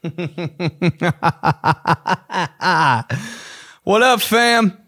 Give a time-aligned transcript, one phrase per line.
[0.02, 0.16] what
[4.02, 4.78] up, fam?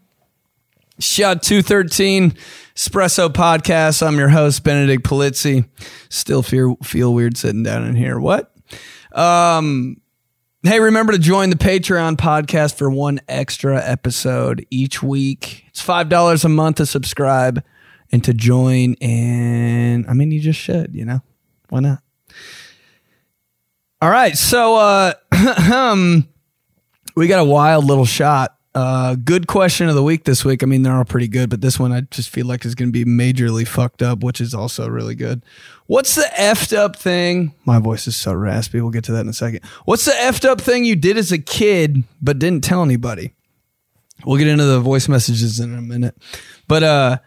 [0.98, 2.30] Shot 213
[2.74, 4.06] Espresso Podcast.
[4.06, 5.68] I'm your host, Benedict Polizzi.
[6.08, 8.18] Still feel, feel weird sitting down in here.
[8.18, 8.54] What?
[9.12, 10.00] Um,
[10.62, 15.67] hey, remember to join the Patreon podcast for one extra episode each week.
[15.69, 17.63] It's $5 a month to subscribe
[18.11, 18.95] and to join.
[19.03, 21.21] And I mean, you just should, you know?
[21.69, 22.03] Why not?
[24.03, 24.37] All right.
[24.37, 25.12] So, uh,
[27.15, 28.59] we got a wild little shot.
[28.75, 30.65] Uh, good question of the week this week.
[30.65, 32.92] I mean, they're all pretty good, but this one I just feel like is going
[32.92, 35.45] to be majorly fucked up, which is also really good.
[35.87, 37.55] What's the effed up thing?
[37.65, 38.80] My voice is so raspy.
[38.80, 39.61] We'll get to that in a second.
[39.84, 43.34] What's the effed up thing you did as a kid but didn't tell anybody?
[44.27, 46.16] We'll get into the voice messages in a minute.
[46.66, 47.19] But, uh,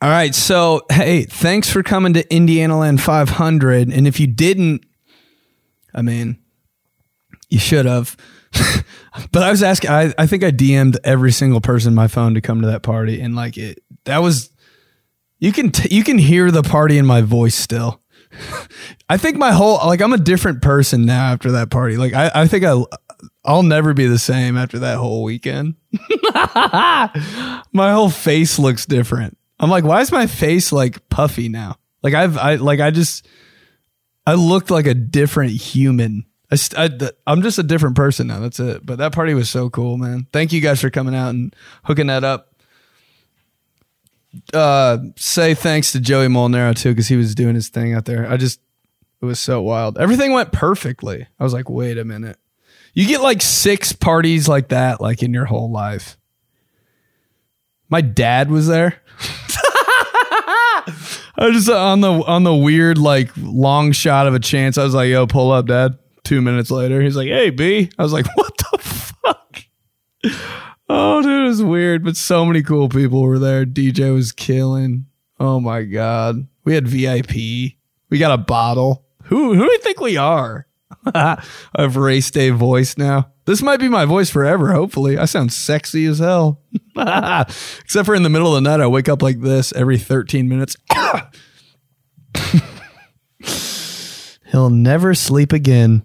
[0.00, 0.32] all right.
[0.32, 3.88] So, hey, thanks for coming to Indiana Land 500.
[3.88, 4.84] And if you didn't,
[5.94, 6.38] I mean,
[7.48, 8.16] you should have.
[9.32, 9.90] but I was asking.
[9.90, 12.82] I, I think I DM'd every single person on my phone to come to that
[12.82, 14.50] party, and like it, that was.
[15.40, 18.02] You can t- you can hear the party in my voice still.
[19.08, 21.96] I think my whole like I'm a different person now after that party.
[21.96, 22.82] Like I, I think I
[23.44, 25.76] I'll never be the same after that whole weekend.
[27.72, 29.38] my whole face looks different.
[29.60, 31.76] I'm like, why is my face like puffy now?
[32.02, 33.26] Like I've I like I just
[34.28, 36.26] I looked like a different human.
[36.52, 38.40] I, I, am just a different person now.
[38.40, 38.84] That's it.
[38.84, 40.26] But that party was so cool, man.
[40.34, 42.54] Thank you guys for coming out and hooking that up.
[44.52, 48.30] Uh, say thanks to Joey Molinaro too, because he was doing his thing out there.
[48.30, 48.60] I just,
[49.22, 49.96] it was so wild.
[49.96, 51.26] Everything went perfectly.
[51.40, 52.36] I was like, wait a minute.
[52.92, 56.18] You get like six parties like that, like in your whole life.
[57.88, 59.00] My dad was there.
[61.38, 64.76] I was just on the on the weird like long shot of a chance.
[64.76, 68.02] I was like, "Yo, pull up, Dad." Two minutes later, he's like, "Hey, B." I
[68.02, 69.62] was like, "What the fuck?"
[70.88, 73.64] Oh, dude, it was weird, but so many cool people were there.
[73.64, 75.06] DJ was killing.
[75.38, 77.34] Oh my god, we had VIP.
[78.10, 79.06] We got a bottle.
[79.24, 80.66] Who who do you think we are?
[81.14, 81.42] I
[81.76, 83.30] have race day voice now.
[83.48, 85.16] This might be my voice forever, hopefully.
[85.16, 86.60] I sound sexy as hell.
[86.94, 90.50] Except for in the middle of the night, I wake up like this every 13
[90.50, 90.76] minutes.
[94.48, 96.04] He'll never sleep again.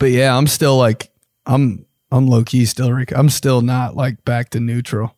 [0.00, 1.12] But yeah, I'm still like,
[1.46, 3.16] I'm, I'm low key still, Rick.
[3.16, 5.14] I'm still not like back to neutral.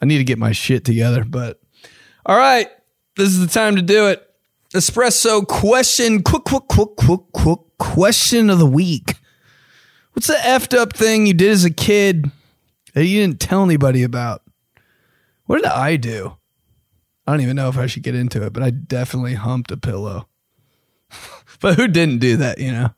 [0.00, 1.60] I need to get my shit together, but
[2.24, 2.68] all right,
[3.16, 4.24] this is the time to do it.
[4.72, 9.13] Espresso question, quick, quick, quick, quick, quick question of the week.
[10.14, 12.30] What's the effed up thing you did as a kid
[12.94, 14.42] that you didn't tell anybody about?
[15.46, 16.36] What did I do?
[17.26, 19.76] I don't even know if I should get into it, but I definitely humped a
[19.76, 20.28] pillow.
[21.60, 22.90] but who didn't do that, you know?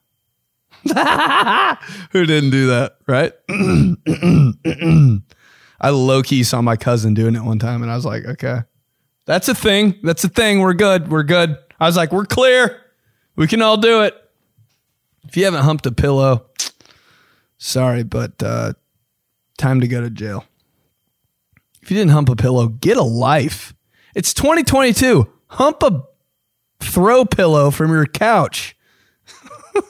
[2.12, 3.33] who didn't do that, right?
[5.81, 8.60] I low key saw my cousin doing it one time and I was like, okay,
[9.25, 9.98] that's a thing.
[10.03, 10.60] That's a thing.
[10.60, 11.09] We're good.
[11.10, 11.56] We're good.
[11.81, 12.83] I was like, we're clear.
[13.37, 14.15] We can all do it.
[15.27, 16.46] If you haven't humped a pillow,
[17.59, 18.75] Sorry, but uh,
[19.59, 20.44] time to go to jail.
[21.83, 23.75] If you didn't hump a pillow, get a life.
[24.15, 25.31] It's 2022.
[25.49, 26.05] Hump a
[26.81, 28.77] throw pillow from your couch.
[29.75, 29.83] All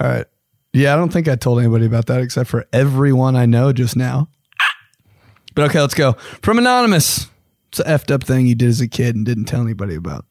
[0.00, 0.26] right.
[0.72, 3.96] Yeah, I don't think I told anybody about that except for everyone I know just
[3.96, 4.28] now.
[5.54, 6.14] But okay, let's go.
[6.42, 7.28] From Anonymous.
[7.68, 10.26] It's an effed up thing you did as a kid and didn't tell anybody about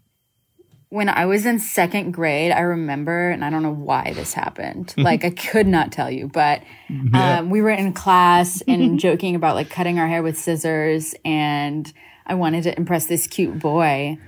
[0.94, 4.94] when I was in second grade, I remember, and I don't know why this happened.
[4.98, 7.40] like, I could not tell you, but yeah.
[7.40, 11.92] um, we were in class and joking about like cutting our hair with scissors, and
[12.28, 14.20] I wanted to impress this cute boy.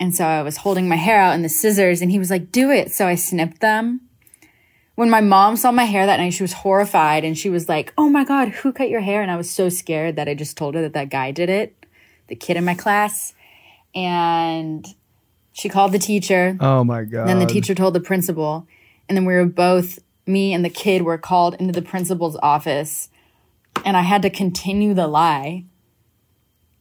[0.00, 2.50] And so I was holding my hair out in the scissors, and he was like,
[2.50, 2.90] Do it.
[2.90, 4.00] So I snipped them.
[4.96, 7.92] When my mom saw my hair that night, she was horrified and she was like,
[7.96, 9.22] Oh my God, who cut your hair?
[9.22, 11.76] And I was so scared that I just told her that that guy did it,
[12.26, 13.34] the kid in my class.
[13.94, 14.84] And
[15.54, 16.58] she called the teacher.
[16.60, 17.28] Oh my god.
[17.28, 18.66] Then the teacher told the principal.
[19.08, 23.08] And then we were both me and the kid were called into the principal's office
[23.84, 25.64] and I had to continue the lie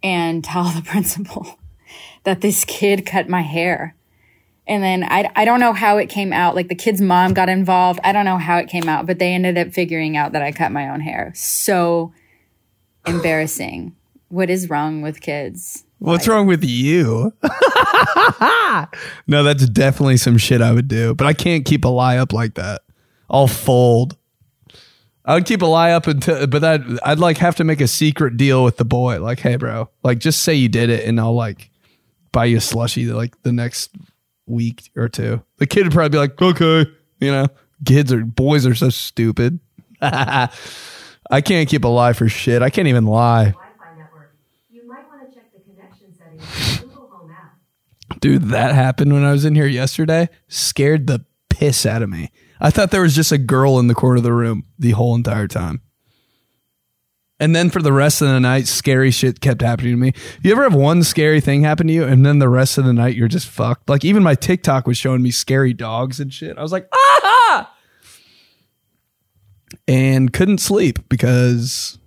[0.02, 1.60] and tell the principal
[2.24, 3.96] that this kid cut my hair.
[4.66, 6.56] And then I, I don't know how it came out.
[6.56, 8.00] Like the kid's mom got involved.
[8.04, 10.52] I don't know how it came out, but they ended up figuring out that I
[10.52, 11.32] cut my own hair.
[11.36, 12.12] So
[13.06, 13.96] embarrassing.
[14.30, 15.86] What is wrong with kids?
[16.04, 17.32] What's wrong with you?
[19.28, 22.34] no, that's definitely some shit I would do, but I can't keep a lie up
[22.34, 22.82] like that.
[23.30, 24.18] I'll fold.
[25.26, 27.88] I would keep a lie up until, but that I'd like have to make a
[27.88, 29.22] secret deal with the boy.
[29.22, 31.70] Like, hey, bro, like just say you did it, and I'll like
[32.34, 33.92] buy you a slushy like the next
[34.46, 35.42] week or two.
[35.58, 36.92] The kid would probably be like, okay,
[37.22, 37.48] You know,
[37.86, 39.60] kids are boys are so stupid.
[40.02, 40.50] I
[41.46, 42.62] can't keep a lie for shit.
[42.62, 43.52] I can't even lie.
[43.52, 44.36] Wi-Fi network.
[44.70, 48.13] You might want to check the connection settings of the Google Home app.
[48.24, 50.30] Dude, that happened when I was in here yesterday.
[50.48, 52.32] Scared the piss out of me.
[52.62, 55.14] I thought there was just a girl in the corner of the room the whole
[55.14, 55.82] entire time.
[57.38, 60.14] And then for the rest of the night, scary shit kept happening to me.
[60.42, 62.94] You ever have one scary thing happen to you, and then the rest of the
[62.94, 63.90] night you're just fucked?
[63.90, 66.58] Like even my TikTok was showing me scary dogs and shit.
[66.58, 67.76] I was like, ah!
[69.86, 72.00] And couldn't sleep because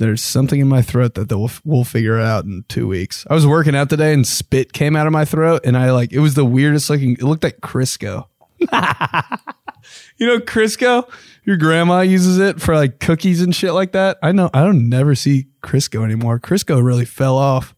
[0.00, 3.26] there's something in my throat that we'll, we'll figure out in two weeks.
[3.28, 6.10] I was working out today and spit came out of my throat, and I like
[6.10, 7.12] it was the weirdest looking.
[7.12, 8.26] It looked like Crisco.
[8.58, 11.06] you know Crisco?
[11.44, 14.18] Your grandma uses it for like cookies and shit like that.
[14.22, 16.40] I know I don't never see Crisco anymore.
[16.40, 17.74] Crisco really fell off.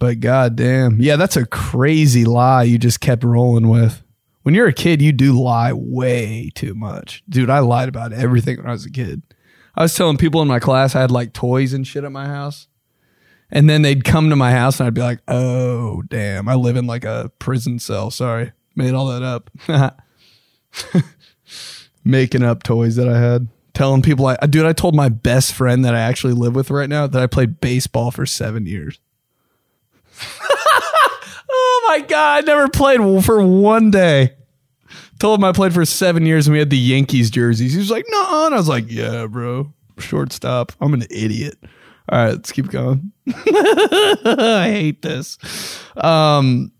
[0.00, 4.02] But goddamn, yeah, that's a crazy lie you just kept rolling with.
[4.42, 7.48] When you're a kid, you do lie way too much, dude.
[7.48, 9.22] I lied about everything when I was a kid.
[9.76, 12.26] I was telling people in my class I had like toys and shit at my
[12.26, 12.68] house.
[13.50, 16.76] And then they'd come to my house and I'd be like, oh, damn, I live
[16.76, 18.10] in like a prison cell.
[18.10, 19.50] Sorry, made all that up.
[22.04, 23.48] Making up toys that I had.
[23.74, 26.88] Telling people, I, dude, I told my best friend that I actually live with right
[26.88, 28.98] now that I played baseball for seven years.
[31.50, 34.34] oh my God, I never played for one day.
[35.18, 37.72] Told him I played for seven years and we had the Yankees jerseys.
[37.72, 40.72] He was like, no, and I was like, yeah, bro, shortstop.
[40.80, 41.56] I'm an idiot.
[42.08, 43.12] All right, let's keep going.
[43.28, 45.38] I hate this.
[45.96, 46.70] Um,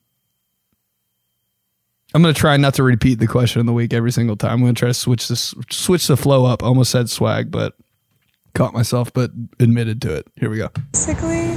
[2.14, 4.52] I'm gonna try not to repeat the question of the week every single time.
[4.52, 6.62] I'm gonna try to switch this, switch the flow up.
[6.62, 7.74] Almost said swag, but
[8.54, 10.26] caught myself, but admitted to it.
[10.36, 10.70] Here we go.
[10.92, 11.56] Basically,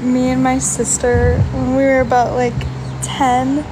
[0.00, 2.54] me and my sister, when we were about like
[3.02, 3.64] 10,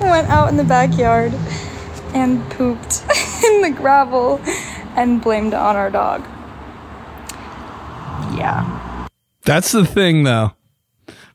[0.00, 1.32] went out in the backyard
[2.14, 3.02] and pooped
[3.44, 4.40] in the gravel
[4.96, 6.22] and blamed it on our dog.
[8.36, 9.08] Yeah.
[9.44, 10.52] That's the thing, though.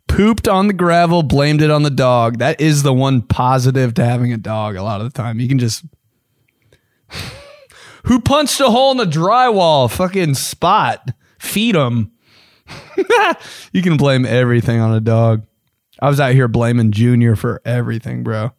[0.07, 2.39] Pooped on the gravel, blamed it on the dog.
[2.39, 4.75] That is the one positive to having a dog.
[4.75, 5.85] A lot of the time, you can just.
[8.05, 9.89] Who punched a hole in the drywall?
[9.89, 11.11] Fucking spot.
[11.39, 12.11] Feed him.
[13.71, 15.45] you can blame everything on a dog.
[16.01, 18.51] I was out here blaming Junior for everything, bro.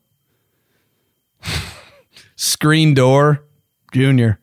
[2.36, 3.44] Screen door,
[3.92, 4.38] Junior.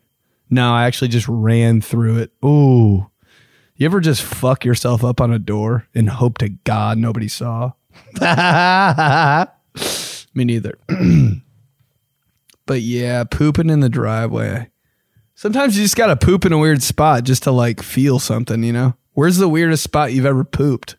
[0.49, 2.31] No, I actually just ran through it.
[2.43, 3.09] Ooh.
[3.75, 7.71] You ever just fuck yourself up on a door and hope to God nobody saw?
[10.33, 10.77] Me neither.
[12.65, 14.69] but yeah, pooping in the driveway.
[15.35, 18.73] Sometimes you just gotta poop in a weird spot just to like feel something, you
[18.73, 18.95] know?
[19.13, 20.97] Where's the weirdest spot you've ever pooped?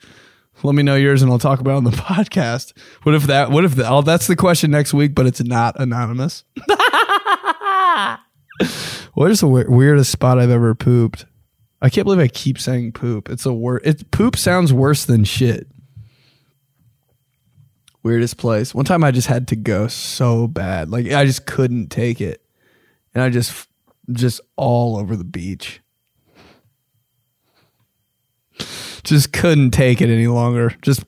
[0.62, 2.77] Let me know yours and I'll talk about it on the podcast.
[3.03, 5.79] What if that, what if that, oh, that's the question next week, but it's not
[5.81, 6.45] anonymous?
[9.15, 11.25] what is the we- weirdest spot I've ever pooped?
[11.83, 13.31] I can't believe I keep saying poop.
[13.31, 13.81] It's a word.
[13.85, 15.67] It poop sounds worse than shit.
[18.03, 18.75] Weirdest place.
[18.75, 20.91] One time I just had to go so bad.
[20.91, 22.43] Like I just couldn't take it.
[23.15, 23.67] And I just
[24.13, 25.81] just all over the beach.
[29.05, 30.75] Just couldn't take it any longer.
[30.82, 31.05] Just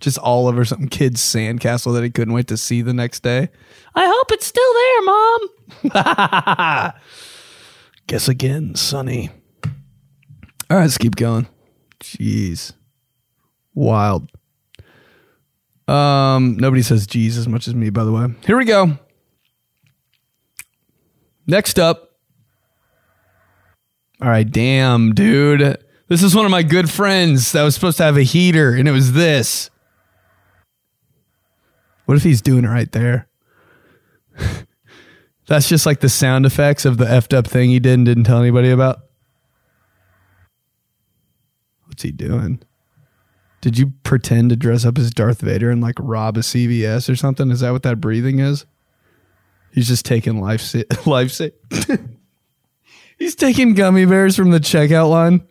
[0.00, 3.48] just all over some kid's sandcastle that he couldn't wait to see the next day.
[3.94, 5.02] I hope it's still there,
[5.92, 6.92] mom.
[8.08, 9.30] Guess again, Sonny.
[10.68, 11.46] All right, let's keep going.
[12.00, 12.72] Jeez.
[13.74, 14.28] Wild.
[15.86, 18.26] Um, nobody says Jeez as much as me, by the way.
[18.46, 18.98] Here we go.
[21.46, 22.11] Next up.
[24.22, 25.78] All right, damn, dude.
[26.06, 28.86] This is one of my good friends that was supposed to have a heater, and
[28.86, 29.68] it was this.
[32.04, 33.26] What if he's doing it right there?
[35.48, 38.22] That's just like the sound effects of the effed up thing he did and didn't
[38.22, 39.00] tell anybody about.
[41.86, 42.62] What's he doing?
[43.60, 47.16] Did you pretend to dress up as Darth Vader and like rob a CVS or
[47.16, 47.50] something?
[47.50, 48.66] Is that what that breathing is?
[49.72, 51.48] He's just taking life sa- life sa-
[53.22, 55.46] He's taking gummy bears from the checkout line.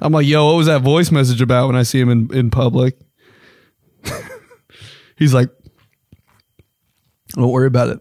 [0.00, 2.50] I'm like, yo, what was that voice message about when I see him in, in
[2.52, 2.96] public?
[5.18, 5.50] He's like,
[7.30, 8.00] don't worry about it.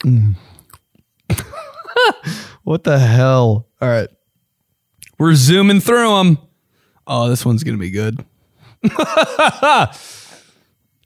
[0.00, 0.34] Mm.
[2.64, 3.66] what the hell?
[3.80, 4.10] All right.
[5.18, 6.36] We're zooming through them.
[7.06, 8.22] Oh, this one's going to be good.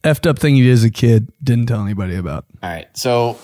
[0.03, 2.45] Effed up thing you did as a kid, didn't tell anybody about.
[2.61, 2.89] All right.
[2.97, 3.39] So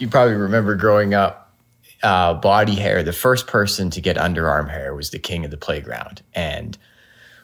[0.00, 1.54] you probably remember growing up,
[2.02, 5.56] uh, body hair, the first person to get underarm hair was the king of the
[5.56, 6.22] playground.
[6.34, 6.76] And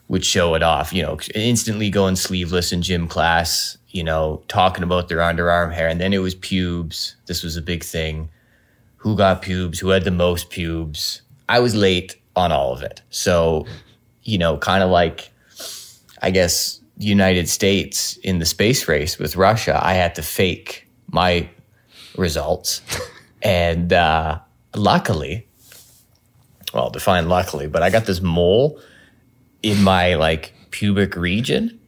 [0.08, 4.84] would show it off, you know, instantly going sleeveless in gym class, you know, talking
[4.84, 5.88] about their underarm hair.
[5.88, 7.16] And then it was pubes.
[7.26, 8.28] This was a big thing.
[8.98, 9.80] Who got pubes?
[9.80, 11.22] Who had the most pubes?
[11.48, 13.02] I was late on all of it.
[13.10, 13.66] So,
[14.22, 15.30] you know, kind of like,
[16.22, 21.48] I guess, United States in the space race with Russia, I had to fake my
[22.16, 22.80] results.
[23.42, 24.38] and uh,
[24.74, 25.46] luckily,
[26.74, 28.80] well, define luckily, but I got this mole
[29.62, 31.78] in my like pubic region.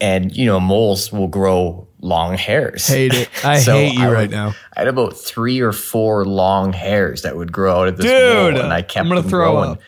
[0.00, 2.88] And you know, moles will grow long hairs.
[2.88, 3.28] Hate it.
[3.44, 4.48] I hate you would- right now.
[4.76, 8.54] I had about three or four long hairs that would grow out of this Dude,
[8.54, 9.70] mole, and I kept I'm gonna them throw growing.
[9.72, 9.80] up.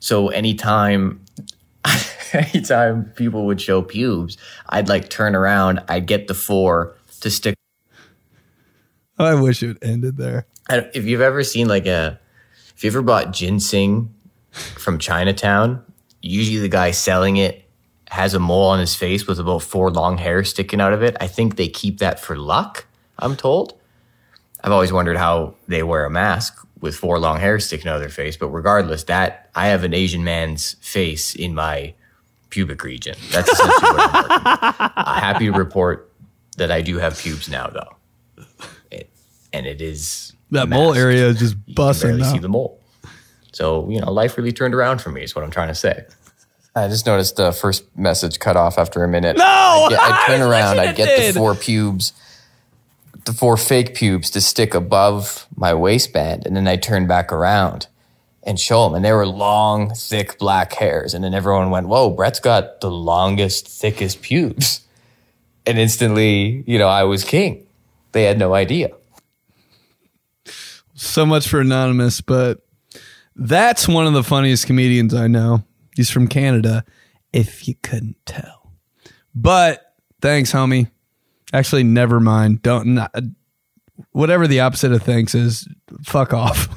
[0.00, 1.24] So anytime,
[2.34, 4.36] anytime people would show pubes,
[4.68, 7.54] I'd like turn around, I'd get the four to stick.
[9.18, 10.46] I wish it ended there.
[10.68, 12.18] If you've ever seen like a,
[12.76, 14.12] if you ever bought ginseng
[14.52, 15.84] from Chinatown,
[16.22, 17.68] usually the guy selling it
[18.08, 21.16] has a mole on his face with about four long hairs sticking out of it.
[21.20, 22.86] I think they keep that for luck.
[23.18, 23.78] I'm told.
[24.62, 28.00] I've always wondered how they wear a mask with four long hairs sticking out of
[28.00, 28.36] their face.
[28.36, 31.94] But regardless, that I have an Asian man's face in my
[32.50, 33.16] pubic region.
[33.30, 34.92] That's essentially what I'm working.
[34.96, 36.10] Uh, happy to report
[36.56, 38.44] that I do have pubes now, though,
[39.54, 41.68] and it is That mole area is just busting.
[41.68, 42.80] You can busting barely see the mole.
[43.52, 45.22] So you know, life really turned around for me.
[45.22, 46.04] Is what I'm trying to say.
[46.76, 49.38] I just noticed the first message cut off after a minute.
[49.38, 49.44] No!
[49.44, 51.34] I'd, get, I'd turn I around, I'd get did.
[51.34, 52.12] the four pubes,
[53.26, 57.86] the four fake pubes to stick above my waistband, and then I turn back around
[58.42, 62.10] and show them, and they were long, thick black hairs, and then everyone went, "Whoa,
[62.10, 64.80] Brett's got the longest, thickest pubes,"
[65.64, 67.64] and instantly, you know, I was king.
[68.10, 68.90] They had no idea.
[70.94, 72.60] So much for anonymous, but
[73.36, 75.64] that's one of the funniest comedians I know.
[75.96, 76.84] He's from Canada,
[77.32, 78.72] if you couldn't tell.
[79.34, 79.82] But
[80.20, 80.90] thanks, homie.
[81.52, 82.62] Actually, never mind.
[82.62, 83.14] Don't not,
[84.12, 85.68] whatever the opposite of thanks is.
[86.04, 86.68] Fuck off,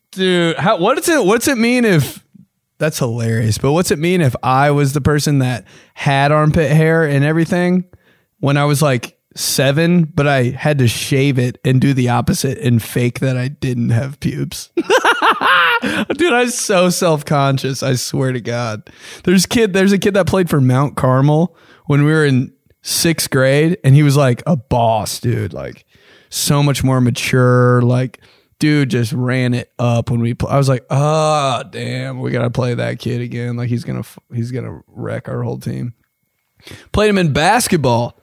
[0.12, 0.56] dude.
[0.56, 1.24] How does it?
[1.24, 2.24] What's it mean if?
[2.78, 3.58] That's hilarious.
[3.58, 7.84] But what's it mean if I was the person that had armpit hair and everything
[8.38, 12.58] when I was like seven, but I had to shave it and do the opposite
[12.58, 14.70] and fake that I didn't have pubes.
[14.76, 17.82] Dude, I was so self conscious.
[17.82, 18.90] I swear to God.
[19.24, 19.72] There's kid.
[19.72, 21.56] There's a kid that played for Mount Carmel
[21.86, 25.52] when we were in sixth grade, and he was like a boss, dude.
[25.52, 25.86] Like
[26.28, 27.80] so much more mature.
[27.82, 28.20] Like,
[28.58, 30.34] dude, just ran it up when we.
[30.34, 33.56] Pl- I was like, oh damn, we gotta play that kid again.
[33.56, 35.94] Like he's gonna he's gonna wreck our whole team.
[36.92, 38.20] Played him in basketball.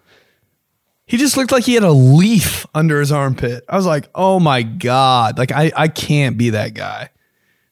[1.07, 3.63] He just looked like he had a leaf under his armpit.
[3.69, 5.37] I was like, oh my God.
[5.37, 7.09] Like, I, I can't be that guy.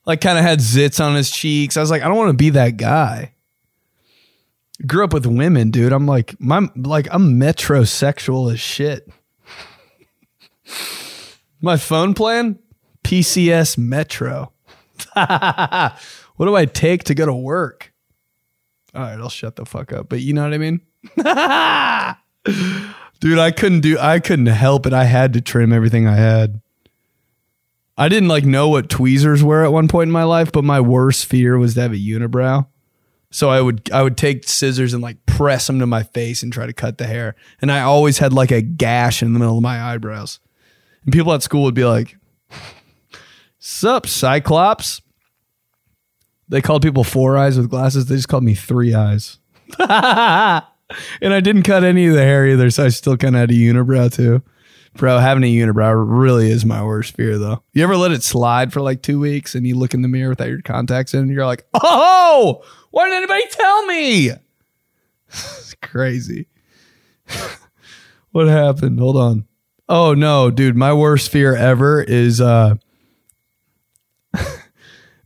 [0.06, 1.76] Like, kind of had zits on his cheeks.
[1.76, 3.34] I was like, I don't want to be that guy.
[4.88, 5.92] Grew up with women, dude.
[5.92, 9.10] I'm like, my, like, I'm metrosexual as shit.
[11.62, 12.58] my phone plan,
[13.04, 14.54] PCS Metro.
[15.14, 17.92] what do I take to go to work?
[18.94, 20.08] All right, I'll shut the fuck up.
[20.08, 20.80] But you know what I mean?
[23.20, 24.94] Dude, I couldn't do I couldn't help it.
[24.94, 26.62] I had to trim everything I had.
[27.98, 30.82] I didn't like know what tweezers were at one point in my life, but my
[30.82, 32.68] worst fear was to have a unibrow.
[33.32, 36.52] So I would I would take scissors and like press them to my face and
[36.52, 37.36] try to cut the hair.
[37.62, 40.40] And I always had like a gash in the middle of my eyebrows.
[41.04, 42.18] And people at school would be like,
[43.60, 45.02] Sup, Cyclops?
[46.48, 48.06] They called people four eyes with glasses.
[48.06, 49.40] They just called me three eyes.
[51.22, 53.52] and I didn't cut any of the hair either, so I still kind of had
[53.52, 54.42] a unibrow too.
[54.96, 57.62] Bro, having a unibrow really is my worst fear, though.
[57.74, 60.30] You ever let it slide for like two weeks and you look in the mirror
[60.30, 64.30] without your contacts in and you're like, oh, why didn't anybody tell me?
[65.28, 66.48] it's crazy.
[68.32, 69.00] what happened?
[69.00, 69.46] Hold on.
[69.88, 72.76] Oh no, dude, my worst fear ever is uh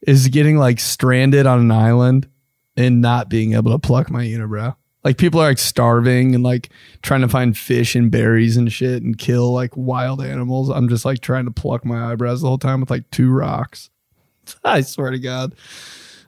[0.02, 2.28] is getting like stranded on an island
[2.76, 4.76] and not being able to pluck my unibrow.
[5.04, 6.70] Like people are like starving and like
[7.02, 10.70] trying to find fish and berries and shit and kill like wild animals.
[10.70, 13.90] I'm just like trying to pluck my eyebrows the whole time with like two rocks.
[14.64, 15.56] I swear to God.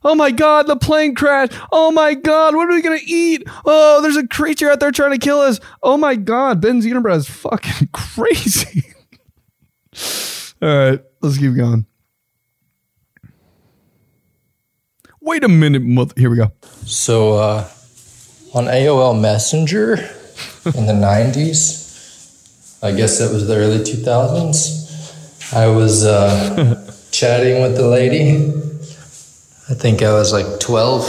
[0.03, 1.51] Oh my God, the plane crashed.
[1.71, 3.43] Oh my God, what are we going to eat?
[3.65, 5.59] Oh, there's a creature out there trying to kill us.
[5.83, 8.83] Oh my God, Ben's unibrow is fucking crazy.
[10.61, 11.85] All right, let's keep going.
[15.19, 15.83] Wait a minute.
[15.83, 16.51] mother- Here we go.
[16.85, 17.67] So uh,
[18.53, 19.93] on AOL Messenger
[20.75, 27.75] in the 90s, I guess that was the early 2000s, I was uh, chatting with
[27.75, 28.53] the lady.
[29.69, 31.03] I think I was like 12.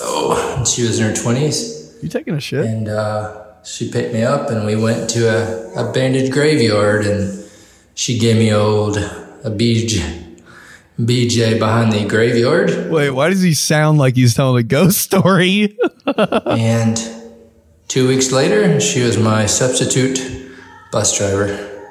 [0.00, 2.02] Oh, and she was in her 20s.
[2.02, 2.64] You taking a shit?
[2.64, 7.50] And uh, she picked me up, and we went to a abandoned graveyard, and
[7.94, 10.23] she gave me old a BJ,
[10.98, 12.90] BJ behind the graveyard.
[12.90, 15.76] Wait, why does he sound like he's telling a ghost story?
[16.16, 17.00] and
[17.88, 20.52] two weeks later, she was my substitute
[20.92, 21.90] bus driver.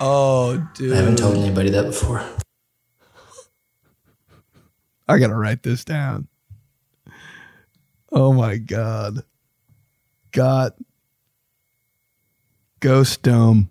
[0.00, 0.92] oh, dude.
[0.92, 2.24] I haven't told anybody that before.
[5.08, 6.28] I gotta write this down.
[8.12, 9.24] Oh my god.
[10.32, 10.74] Got
[12.80, 13.70] Ghost Dome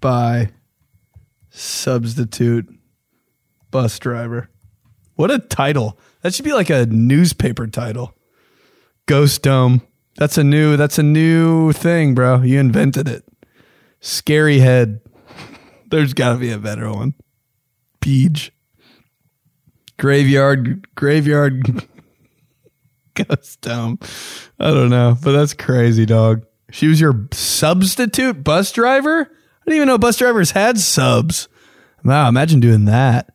[0.00, 0.50] by
[1.50, 2.68] substitute
[3.74, 4.48] bus driver.
[5.16, 5.98] What a title.
[6.22, 8.14] That should be like a newspaper title.
[9.06, 9.82] Ghost Dome.
[10.16, 12.42] That's a new that's a new thing, bro.
[12.42, 13.24] You invented it.
[13.98, 15.00] Scary head.
[15.90, 17.14] There's gotta be a better one.
[18.00, 18.52] Peach
[19.98, 21.84] graveyard graveyard
[23.14, 23.98] ghost dome.
[24.60, 26.46] I don't know, but that's crazy, dog.
[26.70, 29.22] She was your substitute bus driver.
[29.22, 31.48] I didn't even know bus drivers had subs.
[32.04, 33.34] Wow, imagine doing that.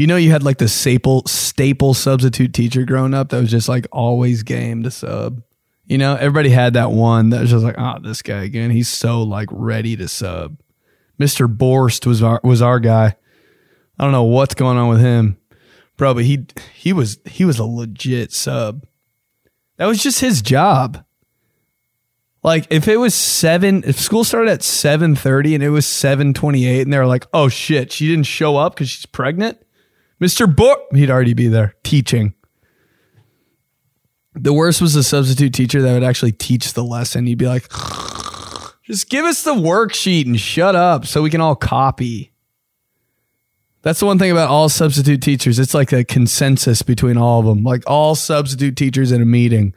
[0.00, 3.68] You know, you had like the staple staple substitute teacher growing up that was just
[3.68, 5.42] like always game to sub.
[5.84, 8.70] You know, everybody had that one that was just like, oh, this guy again.
[8.70, 10.56] He's so like ready to sub.
[11.20, 11.54] Mr.
[11.54, 13.14] Borst was our was our guy.
[13.98, 15.36] I don't know what's going on with him,
[15.98, 16.14] bro.
[16.14, 18.86] But he he was he was a legit sub.
[19.76, 21.04] That was just his job.
[22.42, 26.32] Like if it was seven, if school started at seven thirty and it was seven
[26.32, 29.58] twenty eight, and they were like, "Oh shit, she didn't show up because she's pregnant,"
[30.20, 32.34] Mister Book, he'd already be there teaching.
[34.34, 37.26] The worst was the substitute teacher that would actually teach the lesson.
[37.26, 37.68] He'd be like,
[38.84, 42.32] "Just give us the worksheet and shut up, so we can all copy."
[43.82, 45.58] That's the one thing about all substitute teachers.
[45.58, 47.64] It's like a consensus between all of them.
[47.64, 49.74] Like all substitute teachers in a meeting,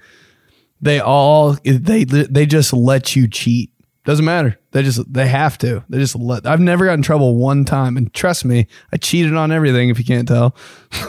[0.81, 3.72] they all they they just let you cheat.
[4.05, 4.59] Doesn't matter.
[4.71, 5.83] They just they have to.
[5.87, 6.45] They just let.
[6.45, 9.89] I've never got in trouble one time, and trust me, I cheated on everything.
[9.89, 10.55] If you can't tell,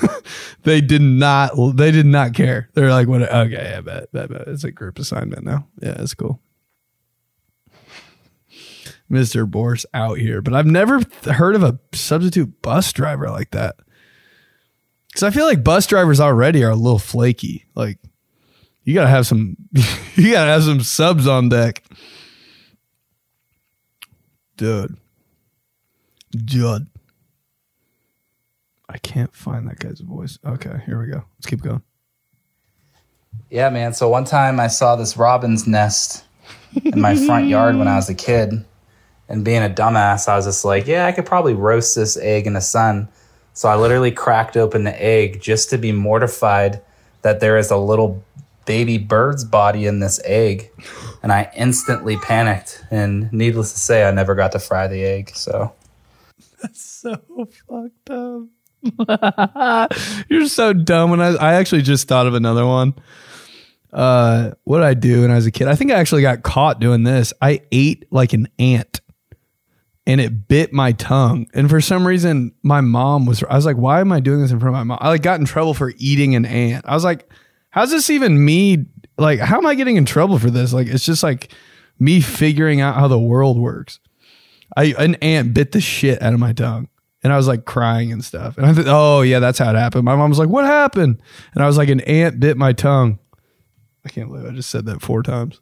[0.63, 1.53] they did not.
[1.77, 2.71] They did not care.
[2.75, 3.23] They're like, "What?
[3.23, 4.47] Okay, I bet, bet, bet.
[4.47, 5.67] It's a group assignment now.
[5.83, 6.41] Yeah, it's cool."
[9.11, 9.49] Mr.
[9.49, 13.77] Borse out here, but I've never heard of a substitute bus driver like that.
[15.09, 17.67] Because I feel like bus drivers already are a little flaky.
[17.75, 17.99] Like,
[18.83, 19.57] you gotta have some,
[20.15, 21.85] you gotta have some subs on deck,
[24.57, 24.97] dude.
[26.45, 26.87] Judd.
[28.89, 30.39] I can't find that guy's voice.
[30.45, 31.25] Okay, here we go.
[31.37, 31.83] Let's keep going.
[33.51, 33.95] Yeah, man.
[33.95, 36.25] So one time I saw this robin's nest
[36.85, 38.65] in my front yard when I was a kid.
[39.29, 42.47] And being a dumbass, I was just like, yeah, I could probably roast this egg
[42.47, 43.09] in the sun.
[43.55, 46.83] So I literally cracked open the egg just to be mortified
[47.23, 48.23] that there is a little
[48.67, 50.71] baby bird's body in this egg.
[51.23, 52.85] And I instantly panicked.
[52.91, 55.31] And needless to say, I never got to fry the egg.
[55.35, 55.73] So
[56.61, 57.17] that's so
[57.69, 59.93] fucked up.
[60.29, 61.11] You're so dumb.
[61.11, 62.95] When I, I actually just thought of another one.
[63.93, 65.69] Uh, what did I do when I was a kid?
[65.69, 67.33] I think I actually got caught doing this.
[67.41, 69.01] I ate like an ant
[70.07, 71.47] and it bit my tongue.
[71.55, 74.51] And for some reason, my mom was, I was like, why am I doing this
[74.51, 74.99] in front of my mom?
[75.01, 76.85] I like got in trouble for eating an ant.
[76.87, 77.31] I was like,
[77.75, 78.87] how's this even me?
[79.19, 80.73] Like, how am I getting in trouble for this?
[80.73, 81.53] Like, it's just like
[81.99, 83.99] me figuring out how the world works.
[84.77, 86.89] I, an ant bit the shit out of my tongue.
[87.25, 88.57] And I was like crying and stuff.
[88.59, 90.05] And I thought, oh, yeah, that's how it happened.
[90.05, 91.21] My mom was like, what happened?
[91.53, 93.19] And I was like, an ant bit my tongue.
[94.05, 95.61] I can't believe I just said that four times.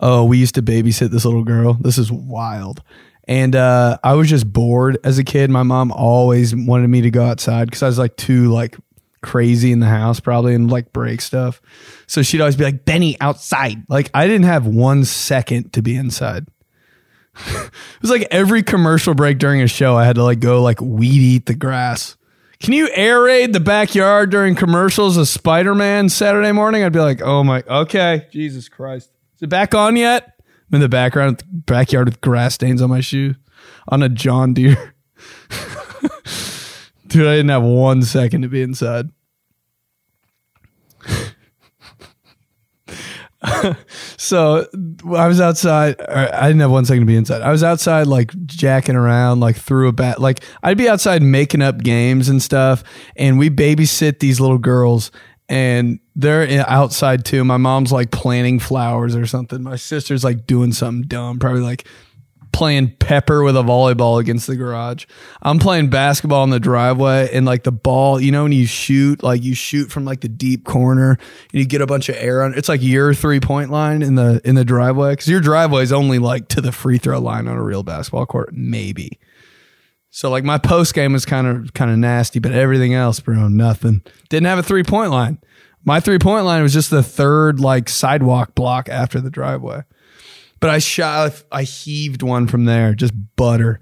[0.00, 1.74] Oh, we used to babysit this little girl.
[1.74, 2.82] This is wild.
[3.28, 5.50] And uh, I was just bored as a kid.
[5.50, 8.76] My mom always wanted me to go outside because I was like too like
[9.24, 11.62] crazy in the house probably and like break stuff.
[12.06, 13.82] So she'd always be like, Benny, outside.
[13.88, 16.46] Like I didn't have one second to be inside.
[17.46, 17.70] it
[18.02, 21.20] was like every commercial break during a show, I had to like go like weed
[21.20, 22.16] eat the grass.
[22.60, 26.84] Can you air raid the backyard during commercials of Spider Man Saturday morning?
[26.84, 29.10] I'd be like, oh my, okay, Jesus Christ.
[29.36, 30.34] Is it back on yet?
[30.68, 33.34] I'm in the background, backyard with grass stains on my shoe
[33.88, 34.94] on a John Deere.
[37.14, 39.08] Dude, I didn't have one second to be inside.
[44.16, 44.66] so
[45.14, 45.94] I was outside.
[46.00, 47.42] I didn't have one second to be inside.
[47.42, 50.20] I was outside, like jacking around, like through a bat.
[50.20, 52.82] Like I'd be outside making up games and stuff.
[53.14, 55.12] And we babysit these little girls,
[55.48, 57.44] and they're outside too.
[57.44, 59.62] My mom's like planting flowers or something.
[59.62, 61.86] My sister's like doing something dumb, probably like
[62.54, 65.06] playing pepper with a volleyball against the garage.
[65.42, 69.22] I'm playing basketball in the driveway and like the ball, you know, when you shoot,
[69.24, 72.42] like you shoot from like the deep corner and you get a bunch of air
[72.42, 75.12] on it's like your three point line in the in the driveway.
[75.12, 78.24] Because your driveway is only like to the free throw line on a real basketball
[78.24, 79.18] court, maybe.
[80.10, 83.48] So like my post game was kind of kind of nasty, but everything else, bro,
[83.48, 84.00] nothing.
[84.28, 85.38] Didn't have a three point line.
[85.84, 89.82] My three point line was just the third like sidewalk block after the driveway.
[90.64, 93.80] But I shot, I heaved one from there, just butter.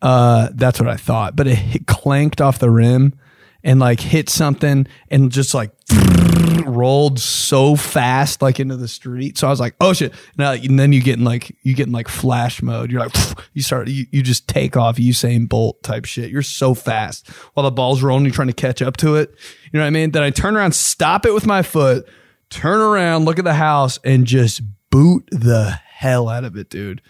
[0.00, 1.34] Uh, that's what I thought.
[1.34, 3.18] But it clanked off the rim
[3.64, 5.72] and like hit something and just like
[6.66, 9.38] rolled so fast like into the street.
[9.38, 10.14] So I was like, oh shit.
[10.38, 12.92] Now, and then you get in like, you get in like flash mode.
[12.92, 13.16] You're like,
[13.52, 16.30] you start, you, you just take off Usain Bolt type shit.
[16.30, 18.24] You're so fast while the ball's rolling.
[18.24, 19.30] You're trying to catch up to it.
[19.72, 20.12] You know what I mean?
[20.12, 22.08] Then I turn around, stop it with my foot,
[22.50, 27.00] turn around, look at the house and just boot the hell out of it, dude.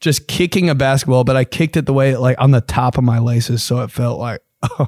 [0.00, 3.04] Just kicking a basketball, but I kicked it the way like on the top of
[3.04, 3.62] my laces.
[3.62, 4.40] So it felt like,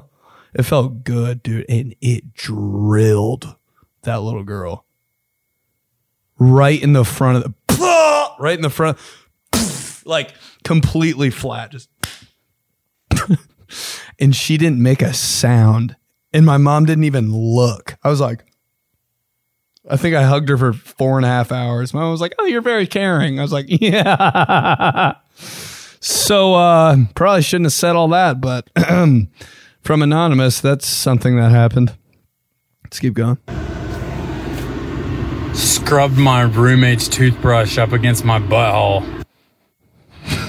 [0.53, 1.65] it felt good, dude.
[1.69, 3.55] And it drilled
[4.01, 4.85] that little girl
[6.37, 8.97] right in the front of the, right in the front,
[10.05, 11.89] like completely flat, just.
[14.19, 15.95] and she didn't make a sound.
[16.33, 17.95] And my mom didn't even look.
[18.03, 18.43] I was like,
[19.89, 21.93] I think I hugged her for four and a half hours.
[21.93, 23.39] My mom was like, Oh, you're very caring.
[23.39, 25.13] I was like, Yeah.
[25.99, 28.69] so uh probably shouldn't have said all that, but
[29.81, 31.95] from Anonymous, that's something that happened.
[32.83, 33.37] Let's keep going.
[35.53, 39.23] Scrubbed my roommate's toothbrush up against my butthole.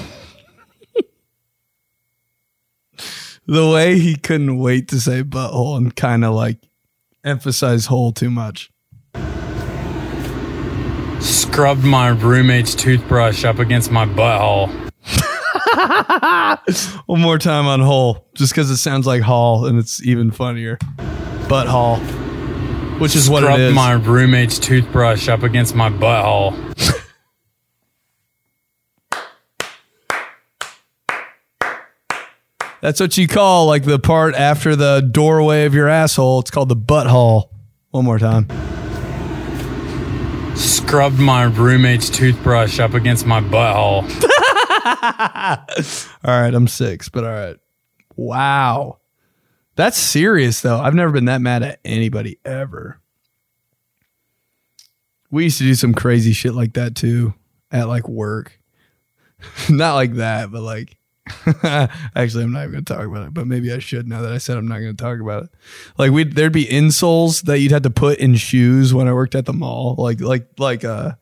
[3.49, 6.57] The way he couldn't wait to say butthole and kind of like
[7.23, 8.69] emphasize hole too much.
[11.47, 14.69] Scrubbed my roommate's toothbrush up against my butthole.
[17.07, 20.77] One more time on hole, just because it sounds like hall and it's even funnier.
[21.49, 21.97] Butt hall,
[22.99, 23.73] which is what it Scrubbed is.
[23.73, 26.53] my roommate's toothbrush up against my butthole.
[32.81, 36.39] That's what you call like the part after the doorway of your asshole.
[36.39, 37.49] It's called the butthole.
[37.89, 38.47] One more time.
[40.57, 44.03] Scrubbed my roommate's toothbrush up against my butthole.
[46.23, 47.57] All right, I'm six, but all right.
[48.15, 48.99] Wow.
[49.75, 50.79] That's serious though.
[50.79, 52.99] I've never been that mad at anybody ever.
[55.29, 57.33] We used to do some crazy shit like that too
[57.71, 58.59] at like work.
[59.69, 60.96] not like that, but like
[62.15, 64.37] actually I'm not even gonna talk about it, but maybe I should now that I
[64.37, 65.49] said I'm not gonna talk about it.
[65.97, 69.35] Like we there'd be insoles that you'd have to put in shoes when I worked
[69.35, 69.95] at the mall.
[69.97, 71.13] Like like like uh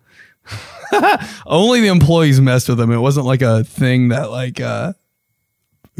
[1.45, 2.91] only the employees messed with them.
[2.91, 4.93] It wasn't like a thing that like uh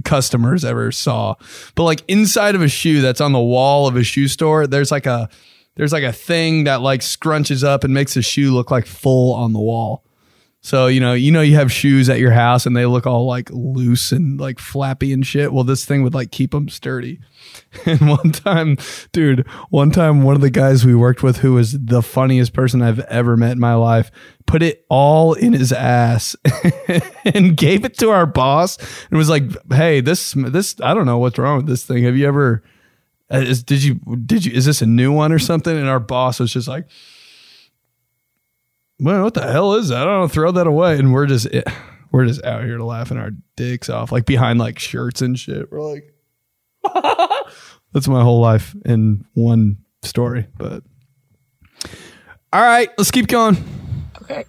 [0.03, 1.35] customers ever saw.
[1.75, 4.91] But like inside of a shoe that's on the wall of a shoe store, there's
[4.91, 5.29] like a
[5.75, 9.33] there's like a thing that like scrunches up and makes the shoe look like full
[9.33, 10.04] on the wall.
[10.65, 13.27] So, you know, you know you have shoes at your house and they look all
[13.27, 15.53] like loose and like flappy and shit.
[15.53, 17.19] Well, this thing would like keep them sturdy.
[17.85, 18.77] And one time,
[19.11, 22.81] dude, one time one of the guys we worked with who was the funniest person
[22.81, 24.09] I've ever met in my life
[24.47, 26.35] put it all in his ass
[27.25, 28.77] and gave it to our boss
[29.09, 32.03] and was like, "Hey, this this I don't know what's wrong with this thing.
[32.03, 32.63] Have you ever
[33.31, 35.99] uh, is, did you did you is this a new one or something?" And our
[35.99, 36.87] boss was just like,
[38.99, 40.01] "Well, what the hell is that?
[40.01, 41.63] I don't know, throw that away." And we're just eh,
[42.11, 45.71] we're just out here laughing our dicks off like behind like shirts and shit.
[45.71, 46.13] We're like
[47.93, 50.83] that's my whole life in one story, but
[52.53, 53.57] all right, let's keep going.
[54.21, 54.45] Okay.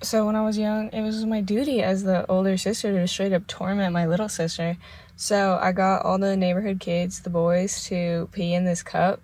[0.00, 3.32] So when I was young, it was my duty as the older sister to straight
[3.32, 4.76] up torment my little sister.
[5.16, 9.20] So I got all the neighborhood kids, the boys, to pee in this cup,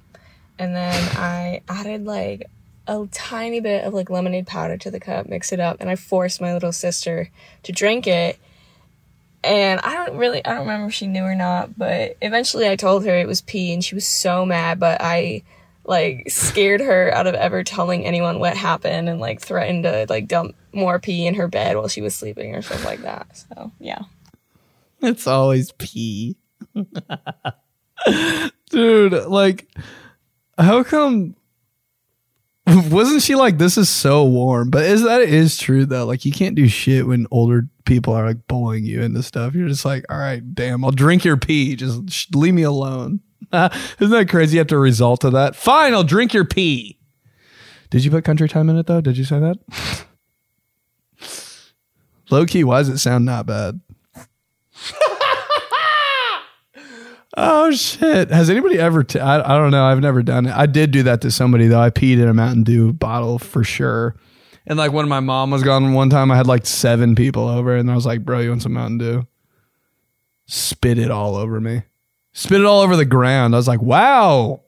[0.58, 2.50] and then I added like
[2.86, 5.96] a tiny bit of like lemonade powder to the cup, mix it up, and I
[5.96, 7.30] forced my little sister
[7.62, 8.38] to drink it.
[9.42, 12.76] And I don't really, I don't remember if she knew or not, but eventually I
[12.76, 14.78] told her it was pee, and she was so mad.
[14.80, 15.42] But I
[15.84, 20.28] like scared her out of ever telling anyone what happened, and like threatened to like
[20.28, 23.36] dump more pee in her bed while she was sleeping or something like that.
[23.36, 24.02] So yeah.
[25.00, 26.36] It's always pee.
[28.70, 29.68] Dude, like,
[30.56, 31.36] how come?
[32.90, 34.70] Wasn't she like, this is so warm?
[34.70, 36.06] But is that is true though?
[36.06, 39.54] Like, you can't do shit when older people are like bullying you into stuff.
[39.54, 41.76] You're just like, all right, damn, I'll drink your pee.
[41.76, 43.20] Just sh- leave me alone.
[43.52, 44.54] Isn't that crazy?
[44.54, 45.56] You have to result to that.
[45.56, 46.98] Fine, I'll drink your pee.
[47.90, 49.02] Did you put country time in it though?
[49.02, 50.06] Did you say that?
[52.30, 53.80] Low key, why does it sound not bad?
[57.36, 58.30] Oh shit!
[58.30, 59.04] Has anybody ever?
[59.20, 59.84] I don't know.
[59.84, 60.54] I've never done it.
[60.54, 61.80] I did do that to somebody though.
[61.80, 64.16] I peed in a Mountain Dew bottle for sure.
[64.66, 67.76] And like when my mom was gone one time, I had like seven people over,
[67.76, 69.26] and I was like, "Bro, you want some Mountain Dew?"
[70.46, 71.82] Spit it all over me.
[72.32, 73.54] Spit it all over the ground.
[73.54, 74.62] I was like, "Wow,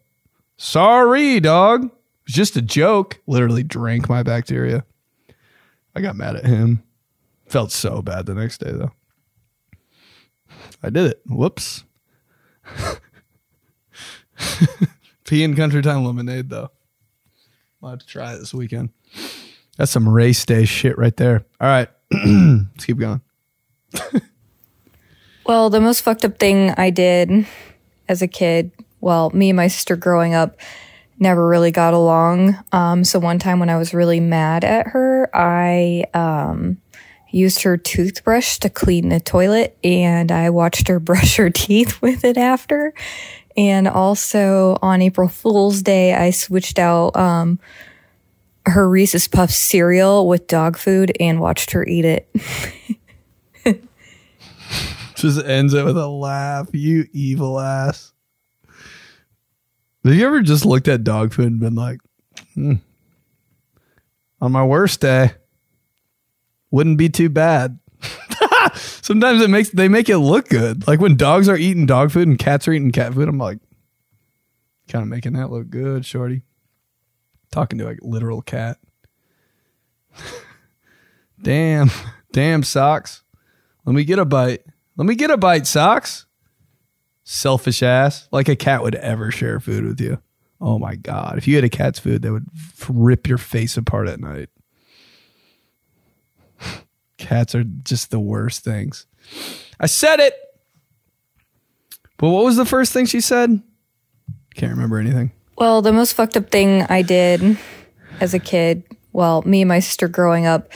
[0.57, 1.85] sorry, dog.
[1.85, 1.91] It
[2.27, 4.85] was just a joke." Literally drank my bacteria.
[5.95, 6.83] I got mad at him.
[7.47, 8.93] Felt so bad the next day though.
[10.83, 11.23] I did it.
[11.27, 11.85] Whoops.
[15.25, 16.71] Pee and Country Time lemonade though.
[17.83, 18.91] I'll have to try it this weekend.
[19.77, 21.45] That's some race day shit right there.
[21.61, 21.89] All right.
[22.11, 23.21] Let's keep going.
[25.47, 27.47] Well, the most fucked up thing I did
[28.09, 30.57] as a kid, well, me and my sister growing up
[31.21, 32.59] never really got along.
[32.73, 36.79] Um, so one time when I was really mad at her, I um,
[37.31, 42.25] used her toothbrush to clean the toilet and I watched her brush her teeth with
[42.25, 42.95] it after.
[43.57, 47.59] And also on April Fool's Day, I switched out um,
[48.67, 52.29] her Reese's Puffs cereal with dog food and watched her eat it.
[55.15, 56.69] Just ends it with a laugh.
[56.75, 58.13] You evil ass.
[60.05, 61.99] Have you ever just looked at dog food and been like,
[62.55, 62.75] hmm,
[64.41, 65.33] on my worst day,
[66.77, 67.79] wouldn't be too bad.
[68.75, 70.87] Sometimes it makes they make it look good.
[70.87, 73.61] Like when dogs are eating dog food and cats are eating cat food, I'm like,
[74.87, 76.43] kind of making that look good, shorty.
[77.51, 78.77] Talking to a literal cat.
[81.43, 81.91] damn,
[82.33, 83.23] damn socks.
[83.87, 84.63] Let me get a bite.
[84.99, 86.27] Let me get a bite, socks.
[87.25, 88.29] Selfish ass.
[88.31, 90.21] Like a cat would ever share food with you.
[90.61, 91.39] Oh my God.
[91.39, 92.49] If you had a cat's food, that would
[92.91, 94.51] rip your face apart at night.
[97.27, 99.05] Cats are just the worst things.
[99.81, 100.35] I said it.
[102.19, 103.61] But what was the first thing she said?
[104.55, 105.33] Can't remember anything.
[105.59, 107.59] Well, the most fucked up thing I did
[108.21, 110.71] as a kid, well, me and my sister growing up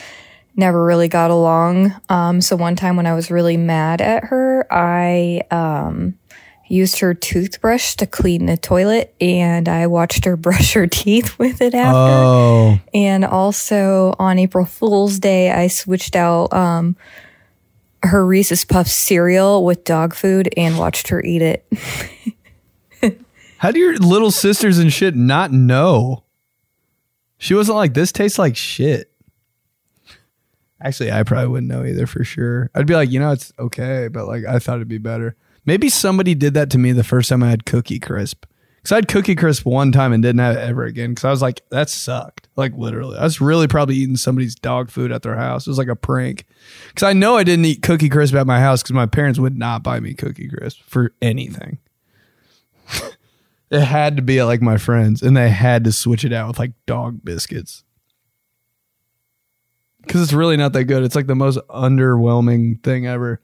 [0.57, 1.95] never really got along.
[2.09, 6.17] Um, so one time when I was really mad at her, I um,
[6.71, 11.61] used her toothbrush to clean the toilet and I watched her brush her teeth with
[11.61, 11.97] it after.
[11.97, 12.79] Oh.
[12.93, 16.95] And also on April Fool's Day, I switched out um,
[18.03, 21.65] her Reese's Puffs cereal with dog food and watched her eat it.
[23.57, 26.23] How do your little sisters and shit not know?
[27.37, 29.11] She wasn't like, this tastes like shit.
[30.81, 32.71] Actually, I probably wouldn't know either for sure.
[32.73, 35.35] I'd be like, you know, it's okay, but like, I thought it'd be better.
[35.65, 38.45] Maybe somebody did that to me the first time I had Cookie Crisp.
[38.77, 41.11] Because I had Cookie Crisp one time and didn't have it ever again.
[41.11, 42.47] Because I was like, that sucked.
[42.55, 43.15] Like, literally.
[43.15, 45.67] I was really probably eating somebody's dog food at their house.
[45.67, 46.47] It was like a prank.
[46.87, 49.55] Because I know I didn't eat Cookie Crisp at my house because my parents would
[49.55, 51.77] not buy me Cookie Crisp for anything.
[53.69, 56.47] it had to be at like my friends, and they had to switch it out
[56.47, 57.83] with like dog biscuits.
[60.01, 61.03] Because it's really not that good.
[61.03, 63.41] It's like the most underwhelming thing ever.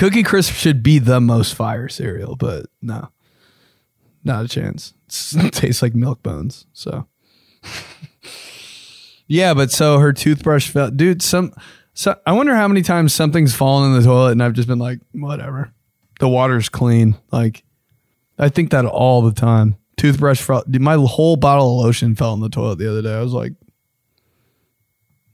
[0.00, 3.10] Cookie Crisp should be the most fire cereal, but no,
[4.24, 4.94] not a chance.
[5.36, 6.64] It tastes like milk bones.
[6.72, 7.06] So,
[9.26, 11.20] yeah, but so her toothbrush fell, dude.
[11.20, 11.52] Some,
[11.92, 14.78] so I wonder how many times something's fallen in the toilet, and I've just been
[14.78, 15.70] like, whatever.
[16.18, 17.16] The water's clean.
[17.30, 17.62] Like,
[18.38, 19.76] I think that all the time.
[19.98, 20.64] Toothbrush fell.
[20.66, 23.14] My whole bottle of lotion fell in the toilet the other day.
[23.14, 23.52] I was like,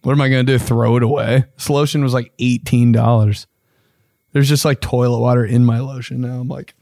[0.03, 0.59] what am I going to do?
[0.59, 1.45] Throw it away?
[1.55, 3.47] This lotion was like eighteen dollars.
[4.37, 6.39] There's just like toilet water in my lotion now.
[6.41, 6.75] I'm like,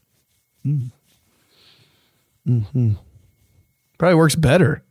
[0.67, 0.91] mm.
[2.45, 2.93] hmm
[3.97, 4.83] probably works better.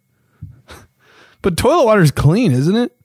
[1.42, 2.96] but toilet water is clean, isn't it?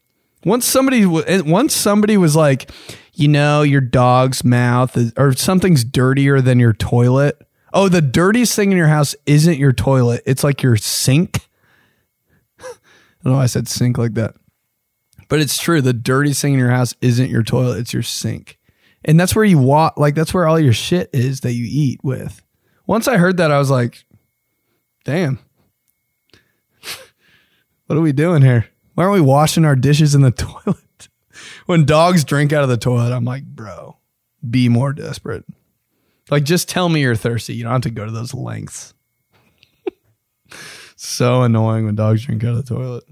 [0.45, 2.71] Once somebody once somebody was like,
[3.15, 7.45] you know, your dog's mouth is, or something's dirtier than your toilet.
[7.73, 10.23] Oh, the dirtiest thing in your house isn't your toilet.
[10.25, 11.49] It's like your sink.
[12.61, 12.65] I
[13.25, 14.37] don't know why I said sink like that.
[15.29, 15.83] But it's true.
[15.83, 18.58] The dirtiest thing in your house isn't your toilet, it's your sink.
[19.05, 22.01] And that's where you walk, like, that's where all your shit is that you eat
[22.03, 22.43] with.
[22.87, 24.05] Once I heard that, I was like,
[25.05, 25.39] damn.
[27.87, 28.67] what are we doing here?
[28.95, 30.31] Why aren't we washing our dishes in the
[30.65, 31.09] toilet?
[31.67, 33.97] when dogs drink out of the toilet, I'm like, bro,
[34.49, 35.45] be more desperate.
[36.31, 37.55] Like, just tell me you're thirsty.
[37.55, 38.95] You don't have to go to those lengths.
[40.97, 43.05] so annoying when dogs drink out of the toilet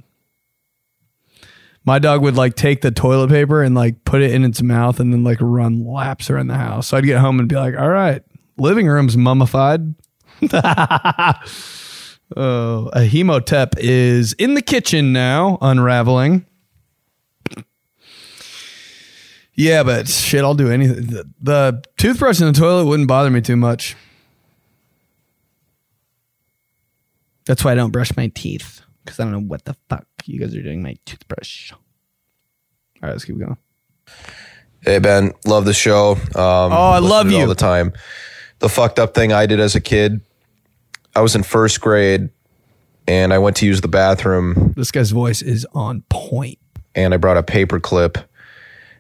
[1.87, 4.99] my dog would like take the toilet paper and like put it in its mouth
[4.99, 6.89] and then like run laps around the house.
[6.89, 8.23] So I'd get home and be like, all right,
[8.59, 9.95] living room's mummified.
[12.37, 16.45] oh, Imhotep is in the kitchen now, unraveling.
[19.55, 21.07] Yeah, but shit, I'll do anything.
[21.07, 23.97] The, the toothbrush in the toilet wouldn't bother me too much.
[27.47, 30.41] That's why I don't brush my teeth because I don't know what the fuck you
[30.41, 31.73] guys are doing my toothbrush.
[31.73, 31.79] All
[33.03, 33.57] right, let's keep going.
[34.81, 36.13] Hey Ben, love the show.
[36.13, 37.93] Um, oh, I love you all the time.
[38.61, 40.21] The fucked up thing I did as a kid.
[41.15, 42.31] I was in first grade,
[43.09, 44.75] and I went to use the bathroom.
[44.77, 46.59] This guy's voice is on point.
[46.95, 48.17] And I brought a paper clip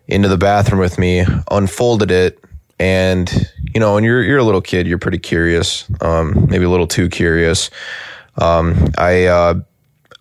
[0.06, 2.38] into the bathroom with me, unfolded it,
[2.78, 3.32] and
[3.72, 6.86] you know, when you're you're a little kid, you're pretty curious, um, maybe a little
[6.86, 7.70] too curious.
[8.36, 9.54] Um, I uh,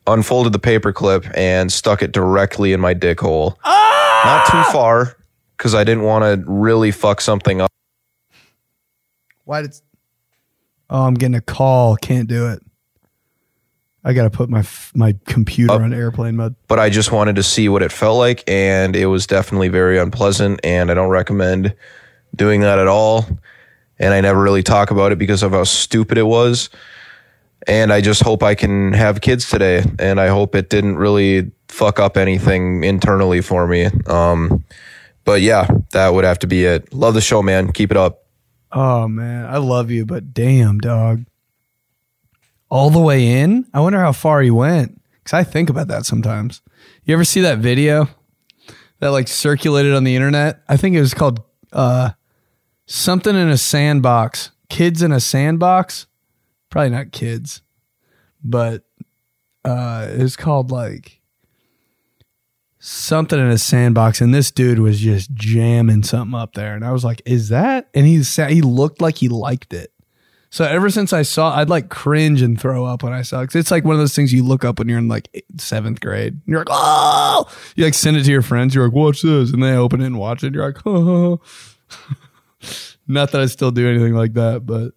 [0.08, 3.58] unfolded the paperclip and stuck it directly in my dick hole.
[3.64, 4.22] Ah!
[4.26, 5.18] Not too far,
[5.58, 7.72] because I didn't want to really fuck something up.
[9.44, 9.76] Why did?
[10.90, 11.96] Oh, I'm getting a call.
[11.98, 12.62] Can't do it.
[14.04, 15.82] I got to put my f- my computer oh.
[15.82, 16.56] on airplane mode.
[16.68, 19.98] but I just wanted to see what it felt like, and it was definitely very
[19.98, 20.60] unpleasant.
[20.64, 21.76] And I don't recommend
[22.36, 23.26] doing that at all.
[23.98, 26.70] And I never really talk about it because of how stupid it was.
[27.68, 31.52] And I just hope I can have kids today, and I hope it didn't really
[31.68, 33.88] fuck up anything internally for me.
[34.06, 34.64] Um,
[35.24, 36.94] but yeah, that would have to be it.
[36.94, 37.72] Love the show, man.
[37.72, 38.26] Keep it up.
[38.72, 41.26] Oh man, I love you, but damn, dog.
[42.70, 43.66] All the way in?
[43.74, 45.02] I wonder how far he went.
[45.24, 46.62] Cause I think about that sometimes.
[47.04, 48.10] You ever see that video
[49.00, 50.62] that like circulated on the internet?
[50.68, 52.12] I think it was called uh
[52.86, 54.52] something in a sandbox.
[54.70, 56.06] Kids in a sandbox.
[56.70, 57.62] Probably not kids,
[58.44, 58.84] but
[59.64, 61.22] uh it was called like
[62.88, 66.92] something in a sandbox and this dude was just jamming something up there and i
[66.92, 67.90] was like is that?
[67.96, 69.92] And he he looked like he liked it.
[70.52, 73.56] So ever since i saw i'd like cringe and throw up when i saw it
[73.56, 76.40] it's like one of those things you look up when you're in like seventh grade.
[76.46, 77.52] You're like oh!
[77.76, 80.06] You like send it to your friends you're like watch this and they open it
[80.06, 81.42] and watch it you're like oh
[83.08, 84.94] not that i still do anything like that but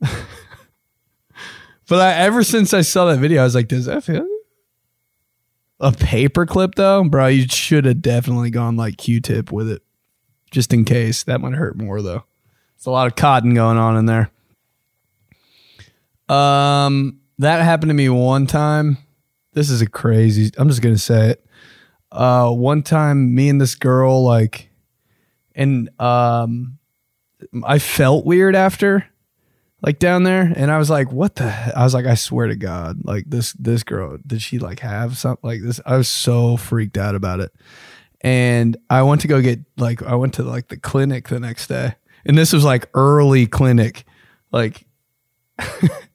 [1.90, 4.26] but I, ever since i saw that video i was like does that feel
[5.80, 9.82] a paper clip though, bro, you should have definitely gone like Q-tip with it,
[10.50, 11.24] just in case.
[11.24, 12.24] That might hurt more though.
[12.76, 14.30] It's a lot of cotton going on in there.
[16.28, 18.98] Um, that happened to me one time.
[19.52, 20.50] This is a crazy.
[20.58, 21.46] I'm just gonna say it.
[22.12, 24.68] Uh, one time, me and this girl like,
[25.54, 26.78] and um,
[27.64, 29.09] I felt weird after
[29.82, 31.72] like down there and i was like what the he-?
[31.72, 35.16] i was like i swear to god like this this girl did she like have
[35.16, 37.52] something like this i was so freaked out about it
[38.20, 41.66] and i went to go get like i went to like the clinic the next
[41.68, 44.04] day and this was like early clinic
[44.52, 44.86] like